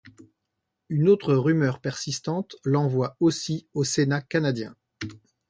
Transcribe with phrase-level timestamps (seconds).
[0.89, 4.75] Une autre rumeur persistante l'envoie aussi au sénat canadien.